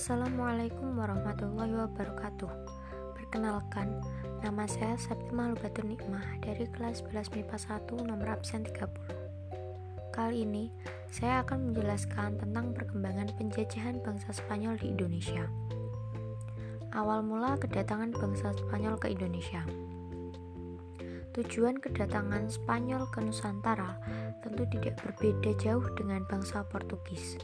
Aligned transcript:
Assalamualaikum 0.00 0.96
warahmatullahi 0.96 1.76
wabarakatuh. 1.76 2.48
Perkenalkan, 3.20 4.00
nama 4.40 4.64
saya 4.64 4.96
Septima 4.96 5.52
Lubatun 5.52 5.92
Nikmah 5.92 6.40
dari 6.40 6.64
kelas 6.72 7.04
11 7.04 7.28
MIPA 7.36 7.60
1 7.60 8.08
nomor 8.08 8.32
absen 8.32 8.64
30 8.64 8.88
Kali 10.08 10.48
ini, 10.48 10.72
saya 11.12 11.44
akan 11.44 11.68
menjelaskan 11.68 12.40
tentang 12.40 12.72
perkembangan 12.72 13.28
penjajahan 13.36 14.00
bangsa 14.00 14.32
Spanyol 14.32 14.80
di 14.80 14.88
Indonesia. 14.88 15.44
Awal 16.96 17.20
mula 17.20 17.60
kedatangan 17.60 18.16
bangsa 18.16 18.56
Spanyol 18.56 18.96
ke 18.96 19.12
Indonesia. 19.12 19.68
Tujuan 21.36 21.76
kedatangan 21.76 22.48
Spanyol 22.48 23.04
ke 23.12 23.20
Nusantara 23.20 24.00
tentu 24.40 24.64
tidak 24.72 24.96
berbeda 25.04 25.52
jauh 25.60 25.84
dengan 25.92 26.24
bangsa 26.24 26.64
Portugis 26.64 27.36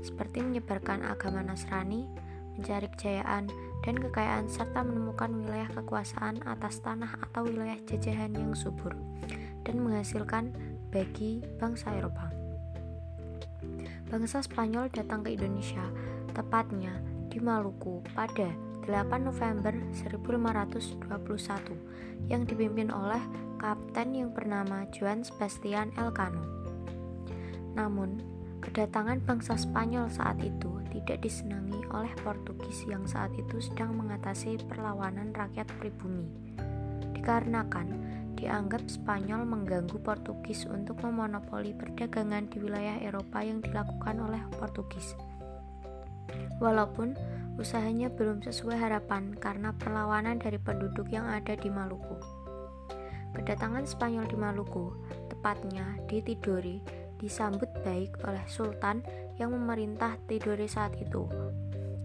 seperti 0.00 0.44
menyebarkan 0.44 1.04
agama 1.04 1.44
Nasrani, 1.44 2.08
mencari 2.56 2.88
kejayaan 2.92 3.48
dan 3.80 3.96
kekayaan 3.96 4.46
serta 4.52 4.84
menemukan 4.84 5.32
wilayah 5.32 5.70
kekuasaan 5.72 6.44
atas 6.44 6.84
tanah 6.84 7.16
atau 7.30 7.48
wilayah 7.48 7.80
jajahan 7.88 8.36
yang 8.36 8.52
subur 8.52 8.92
dan 9.64 9.80
menghasilkan 9.80 10.52
bagi 10.92 11.40
bangsa 11.56 11.96
Eropa. 11.96 12.28
Bangsa 14.10 14.42
Spanyol 14.42 14.90
datang 14.90 15.22
ke 15.22 15.38
Indonesia, 15.38 15.86
tepatnya 16.34 16.98
di 17.30 17.38
Maluku 17.38 18.02
pada 18.10 18.50
8 18.90 19.22
November 19.22 19.70
1521 19.94 21.06
yang 22.26 22.42
dipimpin 22.42 22.90
oleh 22.90 23.22
kapten 23.62 24.18
yang 24.18 24.34
bernama 24.34 24.82
Juan 24.90 25.22
Sebastian 25.22 25.94
Elcano. 25.94 26.42
Namun, 27.78 28.18
Kedatangan 28.60 29.24
bangsa 29.24 29.56
Spanyol 29.56 30.12
saat 30.12 30.36
itu 30.44 30.84
tidak 30.92 31.24
disenangi 31.24 31.80
oleh 31.96 32.12
Portugis 32.20 32.84
yang 32.84 33.08
saat 33.08 33.32
itu 33.32 33.56
sedang 33.56 33.96
mengatasi 33.96 34.60
perlawanan 34.68 35.32
rakyat 35.32 35.64
pribumi. 35.80 36.28
Dikarenakan 37.16 37.88
dianggap 38.36 38.84
Spanyol 38.84 39.48
mengganggu 39.48 39.96
Portugis 40.04 40.68
untuk 40.68 41.00
memonopoli 41.00 41.72
perdagangan 41.72 42.52
di 42.52 42.60
wilayah 42.60 43.00
Eropa 43.00 43.40
yang 43.40 43.64
dilakukan 43.64 44.16
oleh 44.20 44.42
Portugis. 44.56 45.16
Walaupun 46.60 47.16
usahanya 47.56 48.12
belum 48.12 48.44
sesuai 48.44 48.76
harapan 48.76 49.32
karena 49.36 49.72
perlawanan 49.72 50.36
dari 50.36 50.60
penduduk 50.60 51.08
yang 51.08 51.24
ada 51.24 51.56
di 51.56 51.72
Maluku. 51.72 52.16
Kedatangan 53.36 53.88
Spanyol 53.88 54.28
di 54.28 54.36
Maluku, 54.36 54.92
tepatnya 55.32 55.96
di 56.08 56.20
Tidore, 56.20 56.99
disambut 57.20 57.68
baik 57.84 58.16
oleh 58.24 58.42
sultan 58.48 59.04
yang 59.36 59.52
memerintah 59.52 60.16
Tidore 60.24 60.64
saat 60.64 60.96
itu 60.96 61.28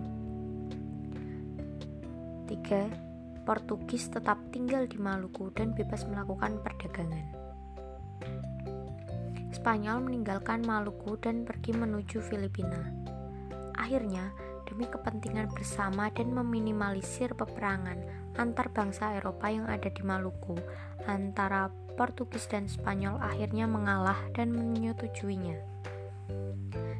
3. 2.46 3.42
Portugis 3.42 4.06
tetap 4.06 4.38
tinggal 4.54 4.86
di 4.86 4.94
Maluku 4.94 5.50
dan 5.50 5.74
bebas 5.74 6.06
melakukan 6.06 6.62
perdagangan. 6.62 7.26
Spanyol 9.50 10.06
meninggalkan 10.06 10.62
Maluku 10.62 11.18
dan 11.18 11.42
pergi 11.42 11.74
menuju 11.74 12.22
Filipina. 12.22 12.94
Akhirnya, 13.74 14.30
demi 14.70 14.86
kepentingan 14.86 15.50
bersama 15.50 16.14
dan 16.14 16.30
meminimalisir 16.30 17.34
peperangan 17.34 17.98
antar 18.38 18.70
bangsa 18.70 19.18
Eropa 19.18 19.50
yang 19.50 19.66
ada 19.66 19.90
di 19.90 20.06
Maluku 20.06 20.54
antara 21.10 21.74
Portugis 21.98 22.46
dan 22.46 22.70
Spanyol 22.70 23.18
akhirnya 23.18 23.66
mengalah 23.66 24.22
dan 24.30 24.54
menyetujuinya. 24.54 25.58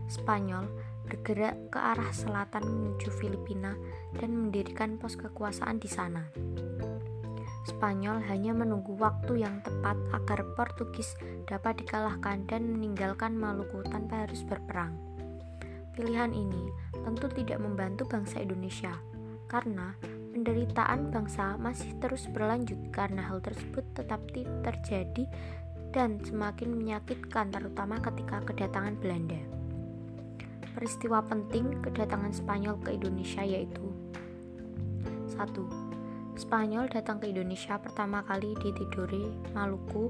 Spanyol 0.09 0.65
bergerak 1.09 1.73
ke 1.73 1.79
arah 1.81 2.13
selatan 2.13 2.65
menuju 2.65 3.09
Filipina 3.17 3.73
dan 4.17 4.37
mendirikan 4.37 5.01
pos 5.01 5.17
kekuasaan 5.17 5.81
di 5.81 5.89
sana. 5.89 6.29
Spanyol 7.69 8.25
hanya 8.29 8.57
menunggu 8.57 8.97
waktu 8.97 9.45
yang 9.45 9.61
tepat 9.61 9.97
agar 10.17 10.41
Portugis 10.57 11.13
dapat 11.45 11.85
dikalahkan 11.85 12.49
dan 12.49 12.65
meninggalkan 12.65 13.37
Maluku 13.37 13.85
tanpa 13.85 14.25
harus 14.25 14.41
berperang. 14.45 14.97
Pilihan 15.93 16.33
ini 16.33 16.73
tentu 17.05 17.29
tidak 17.29 17.61
membantu 17.61 18.09
bangsa 18.09 18.41
Indonesia, 18.41 18.97
karena 19.51 19.93
penderitaan 20.33 21.11
bangsa 21.11 21.59
masih 21.59 21.93
terus 21.99 22.31
berlanjut 22.31 22.79
karena 22.95 23.27
hal 23.27 23.43
tersebut 23.43 23.83
tetap 23.93 24.23
terjadi 24.33 25.27
dan 25.91 26.23
semakin 26.23 26.73
menyakitkan 26.73 27.51
terutama 27.51 27.99
ketika 27.99 28.45
kedatangan 28.47 28.95
Belanda. 29.03 29.58
Peristiwa 30.79 31.19
penting 31.27 31.83
kedatangan 31.83 32.31
Spanyol 32.31 32.79
ke 32.79 32.95
Indonesia 32.95 33.43
yaitu 33.43 33.83
1. 35.35 35.35
Spanyol 36.39 36.87
datang 36.87 37.19
ke 37.19 37.27
Indonesia 37.35 37.83
pertama 37.83 38.23
kali 38.23 38.55
di 38.63 38.71
Tidore, 38.71 39.27
Maluku 39.59 40.07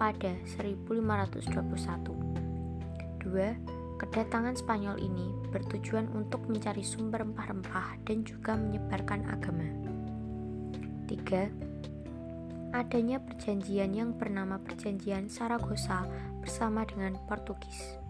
pada 0.00 0.32
1521. 0.56 2.16
2 3.28 4.00
Kedatangan 4.00 4.56
Spanyol 4.56 4.96
ini 5.04 5.36
bertujuan 5.52 6.08
untuk 6.16 6.48
mencari 6.48 6.80
sumber 6.80 7.20
rempah-rempah 7.20 8.00
dan 8.08 8.24
juga 8.24 8.56
menyebarkan 8.56 9.20
agama. 9.28 9.68
3. 11.12 12.72
Adanya 12.72 13.20
perjanjian 13.20 13.92
yang 13.92 14.16
bernama 14.16 14.56
Perjanjian 14.64 15.28
Saragossa 15.28 16.08
bersama 16.40 16.88
dengan 16.88 17.20
Portugis. 17.28 18.00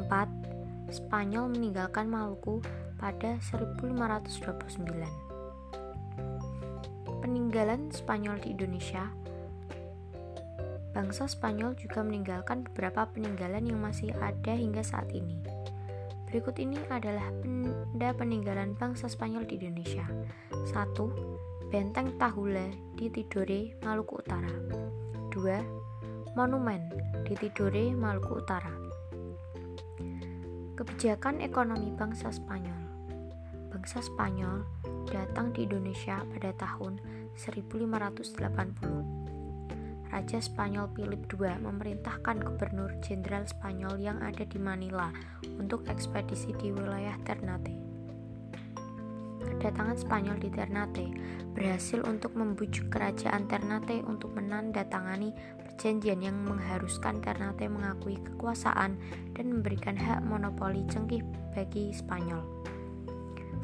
4. 0.00 0.53
Spanyol 0.92 1.52
meninggalkan 1.52 2.08
Maluku 2.10 2.60
pada 3.00 3.36
1529. 3.40 4.84
Peninggalan 7.24 7.88
Spanyol 7.92 8.36
di 8.40 8.52
Indonesia 8.52 9.08
bangsa 10.94 11.26
Spanyol 11.26 11.74
juga 11.74 12.06
meninggalkan 12.06 12.62
beberapa 12.70 13.04
peninggalan 13.10 13.66
yang 13.66 13.82
masih 13.82 14.14
ada 14.22 14.54
hingga 14.54 14.80
saat 14.86 15.10
ini. 15.10 15.42
Berikut 16.30 16.54
ini 16.62 16.78
adalah 16.88 17.30
benda 17.42 18.14
peninggalan 18.14 18.78
bangsa 18.78 19.10
Spanyol 19.10 19.44
di 19.44 19.58
Indonesia. 19.58 20.06
1. 20.70 21.70
Benteng 21.70 22.14
Tahula 22.18 22.70
di 22.94 23.10
Tidore, 23.10 23.74
Maluku 23.82 24.22
Utara. 24.22 24.50
2. 25.34 26.34
Monumen 26.38 26.90
di 27.26 27.34
Tidore, 27.34 27.90
Maluku 27.94 28.38
Utara. 28.38 28.83
Kebijakan 30.74 31.38
ekonomi 31.38 31.94
bangsa 31.94 32.34
Spanyol. 32.34 32.82
Bangsa 33.70 34.02
Spanyol 34.02 34.66
datang 35.06 35.54
di 35.54 35.70
Indonesia 35.70 36.18
pada 36.34 36.50
tahun 36.58 36.98
1580 37.38 38.34
Raja 40.10 40.38
Spanyol 40.42 40.90
Philip 40.98 41.30
II 41.30 41.62
memerintahkan 41.62 42.42
gubernur 42.42 42.90
jenderal 43.06 43.46
Spanyol 43.46 44.02
yang 44.02 44.18
ada 44.18 44.42
di 44.42 44.58
Manila 44.58 45.14
untuk 45.62 45.86
ekspedisi 45.86 46.50
di 46.58 46.74
wilayah 46.74 47.14
Ternate. 47.22 47.93
Kedatangan 49.64 49.96
Spanyol 49.96 50.36
di 50.44 50.52
Ternate 50.52 51.08
berhasil 51.56 52.04
untuk 52.04 52.36
membujuk 52.36 52.92
kerajaan 52.92 53.48
Ternate 53.48 54.04
untuk 54.04 54.36
menandatangani 54.36 55.32
perjanjian 55.64 56.20
yang 56.20 56.36
mengharuskan 56.44 57.24
Ternate 57.24 57.72
mengakui 57.72 58.20
kekuasaan 58.20 59.00
dan 59.32 59.46
memberikan 59.48 59.96
hak 59.96 60.20
monopoli 60.20 60.84
cengkih 60.92 61.24
bagi 61.56 61.96
Spanyol. 61.96 62.44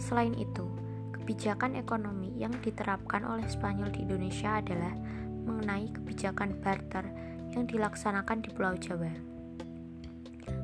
Selain 0.00 0.32
itu, 0.41 0.73
kebijakan 1.12 1.76
ekonomi 1.76 2.32
yang 2.32 2.56
diterapkan 2.64 3.20
oleh 3.20 3.44
Spanyol 3.44 3.93
di 3.93 4.00
Indonesia 4.00 4.56
adalah 4.56 4.97
mengenai 5.44 5.93
kebijakan 6.00 6.64
barter 6.64 7.12
yang 7.52 7.69
dilaksanakan 7.69 8.41
di 8.41 8.49
Pulau 8.56 8.73
Jawa. 8.81 9.12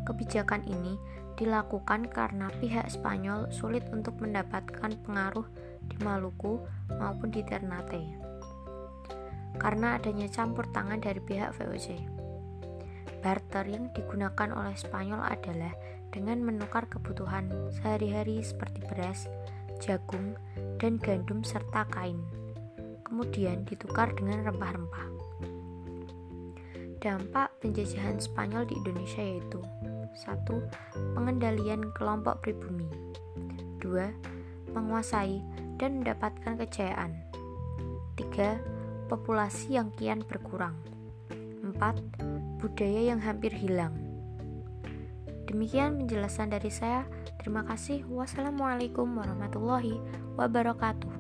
Kebijakan 0.01 0.65
ini 0.65 0.97
dilakukan 1.37 2.09
karena 2.09 2.49
pihak 2.59 2.89
Spanyol 2.89 3.53
sulit 3.53 3.85
untuk 3.93 4.19
mendapatkan 4.19 4.93
pengaruh 5.05 5.47
di 5.87 5.97
Maluku 6.03 6.65
maupun 6.97 7.31
di 7.31 7.45
Ternate 7.45 8.27
karena 9.57 9.97
adanya 9.97 10.29
campur 10.29 10.69
tangan 10.71 11.01
dari 11.01 11.19
pihak 11.21 11.57
VOC. 11.57 11.97
Barter 13.25 13.67
yang 13.67 13.91
digunakan 13.97 14.53
oleh 14.53 14.77
Spanyol 14.77 15.25
adalah 15.25 15.73
dengan 16.13 16.45
menukar 16.45 16.87
kebutuhan 16.87 17.51
sehari-hari 17.75 18.39
seperti 18.45 18.85
beras, 18.87 19.27
jagung, 19.83 20.39
dan 20.79 21.01
gandum 21.01 21.43
serta 21.43 21.89
kain. 21.91 22.21
Kemudian 23.03 23.67
ditukar 23.67 24.15
dengan 24.15 24.47
rempah-rempah. 24.47 25.07
Dampak 27.03 27.59
penjajahan 27.61 28.19
Spanyol 28.23 28.67
di 28.67 28.75
Indonesia 28.79 29.23
yaitu 29.23 29.61
1. 30.17 30.49
Pengendalian 31.13 31.93
kelompok 31.93 32.41
pribumi 32.41 32.89
2. 33.85 34.73
Menguasai 34.73 35.45
dan 35.77 36.01
mendapatkan 36.01 36.57
kejayaan 36.57 37.13
3. 38.17 39.13
Populasi 39.13 39.77
yang 39.77 39.93
kian 39.95 40.25
berkurang 40.25 40.75
4. 41.63 42.59
Budaya 42.59 43.13
yang 43.13 43.21
hampir 43.21 43.53
hilang 43.53 44.07
Demikian 45.47 46.03
penjelasan 46.03 46.51
dari 46.51 46.69
saya. 46.75 47.07
Terima 47.39 47.63
kasih. 47.63 48.03
Wassalamualaikum 48.11 49.07
warahmatullahi 49.07 50.03
wabarakatuh. 50.35 51.16